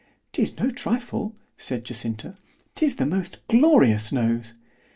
[0.33, 2.33] ——'Tis no trifle, said Jacinta,
[2.73, 4.55] 'tis the most glorious nose!